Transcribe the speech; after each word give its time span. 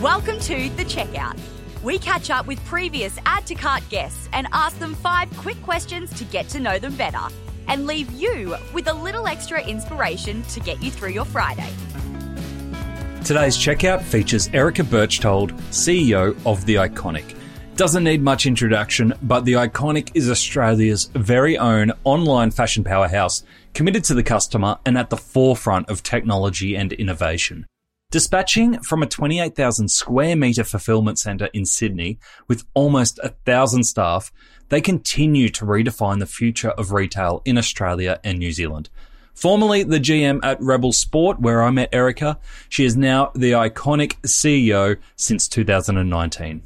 Welcome 0.00 0.40
to 0.40 0.70
The 0.70 0.84
Checkout. 0.86 1.38
We 1.82 1.98
catch 1.98 2.30
up 2.30 2.46
with 2.46 2.64
previous 2.64 3.18
Add 3.26 3.44
to 3.48 3.54
Cart 3.54 3.86
guests 3.90 4.30
and 4.32 4.46
ask 4.50 4.78
them 4.78 4.94
five 4.94 5.30
quick 5.36 5.62
questions 5.62 6.10
to 6.14 6.24
get 6.24 6.48
to 6.48 6.58
know 6.58 6.78
them 6.78 6.96
better 6.96 7.20
and 7.68 7.86
leave 7.86 8.10
you 8.12 8.56
with 8.72 8.88
a 8.88 8.94
little 8.94 9.26
extra 9.26 9.62
inspiration 9.62 10.42
to 10.44 10.60
get 10.60 10.82
you 10.82 10.90
through 10.90 11.10
your 11.10 11.26
Friday. 11.26 11.68
Today's 13.26 13.58
checkout 13.58 14.00
features 14.00 14.48
Erica 14.54 14.84
Berchtold, 14.84 15.52
CEO 15.68 16.34
of 16.46 16.64
The 16.64 16.76
Iconic. 16.76 17.36
Doesn't 17.76 18.04
need 18.04 18.22
much 18.22 18.46
introduction, 18.46 19.12
but 19.20 19.44
The 19.44 19.52
Iconic 19.52 20.12
is 20.14 20.30
Australia's 20.30 21.10
very 21.14 21.58
own 21.58 21.92
online 22.04 22.52
fashion 22.52 22.84
powerhouse, 22.84 23.44
committed 23.74 24.04
to 24.04 24.14
the 24.14 24.22
customer 24.22 24.78
and 24.86 24.96
at 24.96 25.10
the 25.10 25.18
forefront 25.18 25.90
of 25.90 26.02
technology 26.02 26.74
and 26.74 26.90
innovation. 26.94 27.66
Dispatching 28.10 28.80
from 28.80 29.04
a 29.04 29.06
28,000 29.06 29.88
square 29.88 30.34
metre 30.34 30.64
fulfillment 30.64 31.16
centre 31.20 31.48
in 31.52 31.64
Sydney 31.64 32.18
with 32.48 32.64
almost 32.74 33.20
a 33.22 33.28
thousand 33.46 33.84
staff, 33.84 34.32
they 34.68 34.80
continue 34.80 35.48
to 35.50 35.64
redefine 35.64 36.18
the 36.18 36.26
future 36.26 36.70
of 36.70 36.90
retail 36.90 37.40
in 37.44 37.56
Australia 37.56 38.18
and 38.24 38.40
New 38.40 38.50
Zealand. 38.50 38.90
Formerly 39.32 39.84
the 39.84 40.00
GM 40.00 40.40
at 40.42 40.60
Rebel 40.60 40.92
Sport, 40.92 41.40
where 41.40 41.62
I 41.62 41.70
met 41.70 41.88
Erica, 41.92 42.36
she 42.68 42.84
is 42.84 42.96
now 42.96 43.30
the 43.36 43.52
iconic 43.52 44.20
CEO 44.22 44.96
since 45.14 45.46
2019. 45.46 46.62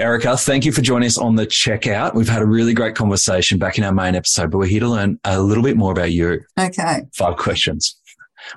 Erica, 0.00 0.36
thank 0.36 0.64
you 0.64 0.72
for 0.72 0.82
joining 0.82 1.06
us 1.06 1.16
on 1.16 1.36
the 1.36 1.46
checkout. 1.46 2.14
We've 2.14 2.28
had 2.28 2.42
a 2.42 2.46
really 2.46 2.74
great 2.74 2.96
conversation 2.96 3.58
back 3.58 3.78
in 3.78 3.84
our 3.84 3.92
main 3.92 4.16
episode, 4.16 4.50
but 4.50 4.58
we're 4.58 4.66
here 4.66 4.80
to 4.80 4.88
learn 4.88 5.20
a 5.24 5.40
little 5.40 5.62
bit 5.62 5.76
more 5.76 5.92
about 5.92 6.10
you. 6.10 6.40
Okay. 6.58 7.02
Five 7.14 7.36
questions. 7.36 7.96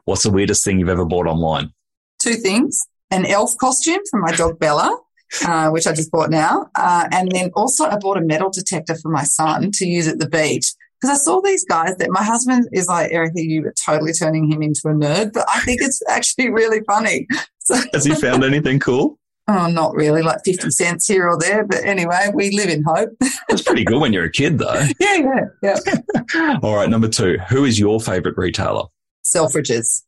What's 0.05 0.23
the 0.23 0.31
weirdest 0.31 0.66
thing 0.66 0.80
you've 0.80 0.89
ever 0.89 1.05
bought 1.05 1.28
online? 1.28 1.72
Two 2.20 2.34
things 2.36 2.86
an 3.12 3.26
elf 3.26 3.58
costume 3.58 4.00
for 4.09 4.20
my 4.20 4.32
dog 4.32 4.59
Bella, 4.59 4.96
uh, 5.46 5.70
which 5.70 5.88
I 5.88 5.94
just 5.94 6.12
bought 6.12 6.30
now. 6.30 6.70
Uh, 6.76 7.08
and 7.11 7.31
then 7.31 7.52
also, 7.56 7.86
I 7.86 7.98
bought 7.98 8.17
a 8.17 8.22
metal 8.22 8.52
detector 8.52 8.95
for 8.95 9.09
my 9.09 9.23
son 9.23 9.72
to 9.73 9.88
use 9.88 10.08
at 10.08 10.20
the 10.20 10.30
beach. 10.30 10.73
Because 11.02 11.17
I 11.17 11.23
saw 11.23 11.42
these 11.42 11.64
guys 11.66 11.95
that 11.98 12.09
my 12.11 12.23
husband 12.23 12.67
is 12.73 12.88
like, 12.88 13.11
Erica, 13.11 13.42
you 13.42 13.66
are 13.66 13.73
totally 13.86 14.11
turning 14.11 14.52
him 14.52 14.61
into 14.61 14.81
a 14.86 14.92
nerd, 14.92 15.31
but 15.34 15.45
I 15.50 15.61
think 15.61 15.81
it's 15.81 16.02
actually 16.08 16.50
really 16.50 16.81
funny. 16.86 17.28
So, 17.61 17.76
Has 17.94 18.03
he 18.03 18.16
found 18.16 18.44
anything 18.44 18.80
cool? 18.80 19.20
Oh, 19.48 19.67
not 19.67 19.94
really, 19.94 20.23
like 20.23 20.39
50 20.44 20.72
cents 20.72 21.06
here 21.06 21.30
or 21.30 21.38
there. 21.38 21.64
But 21.64 21.86
anyway, 21.86 22.31
we 22.33 22.50
live 22.50 22.67
in 22.67 22.83
hope. 22.83 23.11
That's 23.48 23.61
pretty 23.61 23.83
good 23.83 24.00
when 24.00 24.11
you're 24.11 24.26
a 24.26 24.31
kid, 24.31 24.58
though. 24.58 24.73
yeah, 25.00 25.45
yeah, 25.61 25.76
yeah. 26.33 26.58
All 26.64 26.76
right, 26.76 26.89
number 26.89 27.08
two. 27.08 27.38
Who 27.50 27.66
is 27.66 27.78
your 27.78 28.00
favorite 28.02 28.38
retailer? 28.38 28.86
Selfridges. 29.23 30.02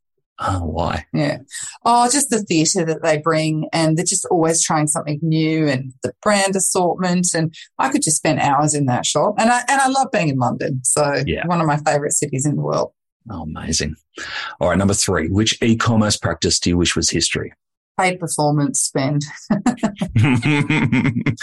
Oh, 0.43 0.59
why? 0.65 1.05
Yeah. 1.13 1.37
Oh, 1.85 2.09
just 2.11 2.29
the 2.31 2.41
theatre 2.41 2.83
that 2.85 3.03
they 3.03 3.19
bring, 3.19 3.67
and 3.71 3.95
they're 3.97 4.03
just 4.05 4.25
always 4.25 4.63
trying 4.63 4.87
something 4.87 5.19
new, 5.21 5.67
and 5.67 5.93
the 6.01 6.13
brand 6.23 6.55
assortment, 6.55 7.27
and 7.35 7.53
I 7.77 7.89
could 7.89 8.01
just 8.01 8.17
spend 8.17 8.39
hours 8.39 8.73
in 8.73 8.85
that 8.87 9.05
shop. 9.05 9.35
And 9.37 9.49
I 9.51 9.59
and 9.69 9.79
I 9.79 9.87
love 9.87 10.07
being 10.11 10.29
in 10.29 10.37
London, 10.37 10.81
so 10.83 11.21
Yeah. 11.27 11.45
one 11.45 11.61
of 11.61 11.67
my 11.67 11.77
favourite 11.77 12.13
cities 12.13 12.45
in 12.45 12.55
the 12.55 12.61
world. 12.61 12.91
Oh, 13.29 13.43
amazing. 13.43 13.95
All 14.59 14.69
right, 14.69 14.77
number 14.77 14.95
three. 14.95 15.29
Which 15.29 15.61
e-commerce 15.61 16.17
practice 16.17 16.59
do 16.59 16.71
you 16.71 16.77
wish 16.77 16.95
was 16.95 17.11
history? 17.11 17.53
Paid 17.99 18.19
performance 18.19 18.81
spend. 18.81 19.23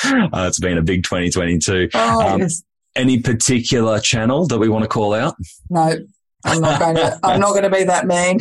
Uh, 0.04 0.46
it's 0.48 0.58
been 0.58 0.78
a 0.78 0.82
big 0.82 1.02
2022. 1.04 1.91
Oh 1.94 2.20
Um, 2.34 2.41
yes. 2.41 2.62
Any 2.96 3.20
particular 3.20 4.00
channel 4.00 4.46
that 4.48 4.58
we 4.58 4.69
want 4.69 4.82
to 4.82 4.88
call 4.88 5.14
out? 5.14 5.36
No, 5.70 5.96
I'm 6.48 6.60
not 6.60 6.80
going 6.80 6.96
to. 6.96 7.18
I'm 7.22 7.41
not 7.41 7.50
going 7.50 7.62
to 7.64 7.70
be 7.70 7.84
that 7.84 8.06
mean. 8.06 8.38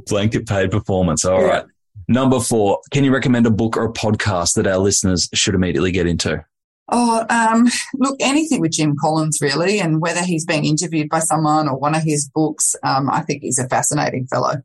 Blanket 0.06 0.46
paid 0.46 0.70
performance. 0.70 1.24
All 1.24 1.40
Yeah. 1.40 1.46
right. 1.46 1.64
Number 2.08 2.38
four. 2.40 2.80
Can 2.92 3.04
you 3.04 3.12
recommend 3.12 3.46
a 3.46 3.50
book 3.50 3.76
or 3.76 3.84
a 3.86 3.92
podcast 3.92 4.54
that 4.54 4.66
our 4.66 4.78
listeners 4.78 5.28
should 5.34 5.54
immediately 5.54 5.90
get 5.92 6.06
into? 6.06 6.44
Oh, 6.88 7.26
um, 7.30 7.66
look, 7.96 8.16
anything 8.20 8.60
with 8.60 8.70
Jim 8.70 8.94
Collins, 9.00 9.40
really, 9.40 9.80
and 9.80 10.00
whether 10.00 10.22
he's 10.22 10.46
being 10.46 10.64
interviewed 10.64 11.08
by 11.08 11.18
someone 11.18 11.68
or 11.68 11.76
one 11.76 11.96
of 11.96 12.04
his 12.04 12.30
books, 12.32 12.76
um, 12.84 13.10
I 13.10 13.22
think 13.22 13.42
he's 13.42 13.58
a 13.58 13.68
fascinating 13.68 14.28
fellow. 14.28 14.62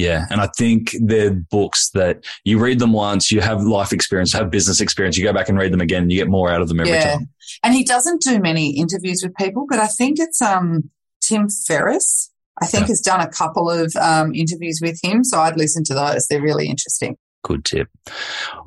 Yeah. 0.00 0.26
And 0.30 0.40
I 0.40 0.48
think 0.56 0.94
they're 1.00 1.30
books 1.30 1.90
that 1.90 2.24
you 2.44 2.58
read 2.58 2.78
them 2.78 2.92
once, 2.92 3.30
you 3.30 3.40
have 3.40 3.62
life 3.62 3.92
experience, 3.92 4.32
have 4.32 4.50
business 4.50 4.80
experience, 4.80 5.16
you 5.16 5.24
go 5.24 5.32
back 5.32 5.48
and 5.48 5.58
read 5.58 5.72
them 5.72 5.80
again 5.80 6.02
and 6.02 6.12
you 6.12 6.18
get 6.18 6.28
more 6.28 6.50
out 6.50 6.62
of 6.62 6.68
them 6.68 6.80
every 6.80 6.92
yeah. 6.92 7.14
time. 7.14 7.28
And 7.62 7.74
he 7.74 7.84
doesn't 7.84 8.22
do 8.22 8.38
many 8.40 8.76
interviews 8.78 9.22
with 9.22 9.34
people, 9.36 9.66
but 9.68 9.78
I 9.78 9.86
think 9.86 10.18
it's 10.18 10.40
um, 10.40 10.90
Tim 11.20 11.48
Ferriss. 11.48 12.30
I 12.62 12.66
think 12.66 12.82
Yeah. 12.82 12.88
has 12.88 13.00
done 13.00 13.20
a 13.20 13.28
couple 13.28 13.70
of 13.70 13.94
um, 13.96 14.34
interviews 14.34 14.80
with 14.82 14.98
him, 15.02 15.24
so 15.24 15.38
I'd 15.40 15.56
listen 15.56 15.82
to 15.84 15.94
those. 15.94 16.26
They're 16.26 16.42
really 16.42 16.68
interesting. 16.68 17.16
Good 17.42 17.64
tip. 17.64 17.88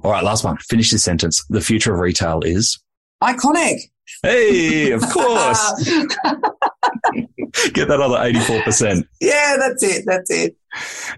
All 0.04 0.12
right. 0.12 0.24
Last 0.24 0.44
one. 0.44 0.58
Finish 0.58 0.90
this 0.92 1.04
sentence. 1.04 1.46
The 1.50 1.62
future 1.62 1.94
of 1.94 2.00
retail 2.00 2.40
is. 2.42 2.80
Iconic. 3.22 3.78
Hey, 4.24 4.92
of 4.92 5.02
course. 5.02 5.74
Get 7.74 7.88
that 7.88 8.02
other 8.02 8.18
84%. 8.18 9.08
yeah, 9.22 9.58
that's 9.60 9.84
it. 9.84 10.04
That's 10.08 10.32
it. 10.32 10.56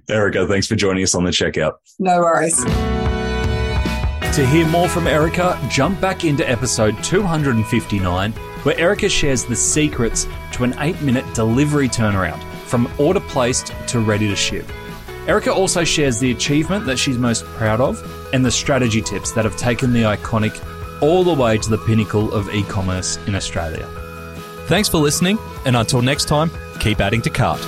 Erica, 0.10 0.48
thanks 0.48 0.68
for 0.68 0.76
joining 0.76 1.04
us 1.04 1.16
on 1.16 1.24
the 1.24 1.32
checkout. 1.32 1.74
No 2.00 2.20
worries. 2.20 2.64
To 4.36 4.46
hear 4.46 4.68
more 4.68 4.90
from 4.90 5.08
Erica, 5.08 5.58
jump 5.70 6.02
back 6.02 6.26
into 6.26 6.48
episode 6.50 7.02
259, 7.04 8.34
where 8.34 8.78
Erica 8.78 9.08
shares 9.08 9.46
the 9.46 9.56
secrets 9.56 10.28
to 10.52 10.66
an 10.66 10.76
eight 10.80 11.02
minute 11.02 11.26
delivery 11.34 11.88
turnaround 11.88 12.44
from 12.66 12.92
order 13.00 13.22
placed 13.22 13.74
to 13.88 14.00
ready 14.02 14.28
to 14.28 14.36
ship. 14.36 14.70
Erica 15.28 15.54
also 15.54 15.84
shares 15.84 16.20
the 16.20 16.32
achievement 16.32 16.86
that 16.86 17.00
she's 17.00 17.18
most 17.18 17.46
proud 17.46 17.80
of 17.80 17.98
and 18.34 18.46
the 18.46 18.52
strategy 18.52 19.02
tips 19.02 19.32
that 19.32 19.46
have 19.46 19.56
taken 19.56 19.94
the 19.94 20.04
iconic 20.04 20.62
all 21.02 21.24
the 21.24 21.34
way 21.34 21.58
to 21.58 21.70
the 21.70 21.78
pinnacle 21.78 22.34
of 22.34 22.54
e 22.54 22.64
commerce 22.64 23.18
in 23.28 23.36
Australia. 23.36 23.88
Thanks 24.68 24.90
for 24.90 24.98
listening, 24.98 25.38
and 25.66 25.76
until 25.76 26.02
next 26.02 26.26
time, 26.26 26.52
keep 26.80 27.00
adding 27.00 27.22
to 27.22 27.30
cart. 27.30 27.62